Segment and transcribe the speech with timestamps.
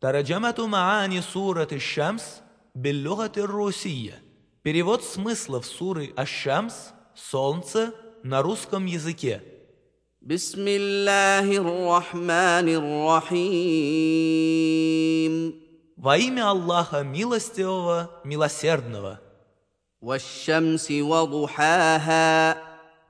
[0.00, 2.42] ترجمة معاني سورة الشمس
[2.74, 4.22] باللغة الروسية.
[4.62, 9.40] Перевод смыслов суры Аш-Шамс «Солнце» на русском языке.
[10.22, 12.68] بسم الله الرحمن
[13.48, 14.00] الرحيم
[15.96, 19.18] Во имя Аллаха Милостивого, Милосердного.
[20.00, 22.56] والشمس وضحاها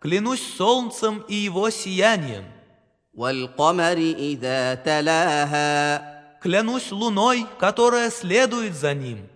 [0.00, 2.44] Клянусь солнцем и его сиянием.
[3.14, 9.29] والقمر إذا تلاها клянусь луной, которая следует за ним.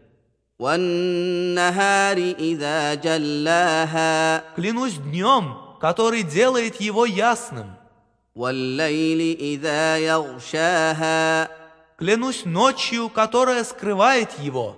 [4.55, 7.75] Клянусь днем, который делает его ясным.
[11.97, 14.75] Клянусь ночью, которая скрывает его.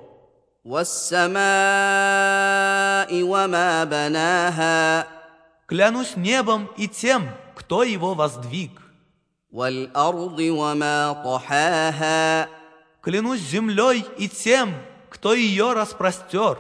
[5.66, 8.87] Клянусь небом и тем, кто его воздвиг.
[13.02, 14.74] Клянусь землей и тем,
[15.10, 16.60] кто ее распростер.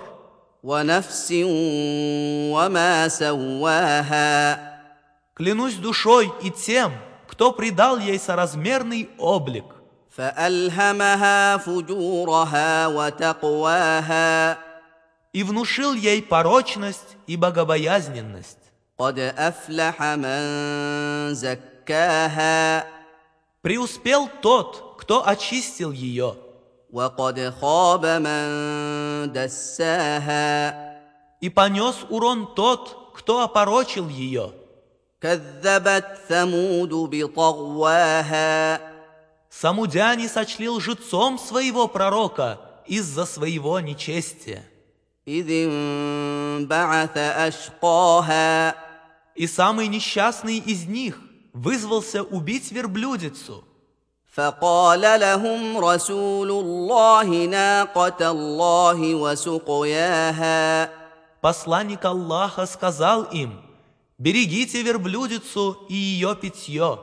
[5.34, 6.94] Клянусь душой и тем,
[7.28, 9.66] кто придал ей соразмерный облик.
[15.34, 18.67] И внушил ей порочность и богобоязненность.
[18.99, 22.85] قد أفلح من زكاها
[23.63, 26.35] Преуспел тот, кто очистил ее.
[26.93, 30.93] وقد خاب من دساها
[31.41, 34.53] И понес урон тот, кто опорочил ее.
[35.21, 38.81] كذبت ثمود بطغواها
[39.49, 44.65] Самудяне сочли лжецом своего пророка из-за своего нечестия.
[45.29, 48.75] إذ انبعث أشقاها
[49.37, 51.19] И самый несчастный из них
[51.53, 53.65] вызвался убить верблюдицу.
[54.35, 60.89] فقال لهم رسول الله ناقة الله وسقياها
[61.43, 63.61] Посланник Аллаха сказал им,
[64.17, 66.99] «Берегите верблюдицу и ее питье».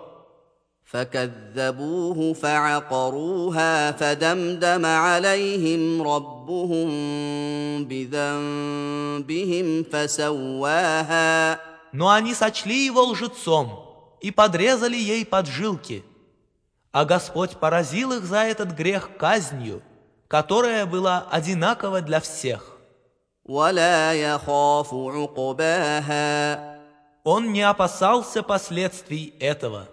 [0.86, 6.90] فكذبوه فعقروها فدمدم عليهم ربهم
[7.86, 11.59] بذنبهم فسواها
[11.94, 16.05] но они сочли его лжецом и подрезали ей поджилки.
[16.91, 19.81] А Господь поразил их за этот грех казнью,
[20.27, 22.77] которая была одинакова для всех.
[23.47, 23.77] Он
[27.53, 29.88] не опасался последствий этого.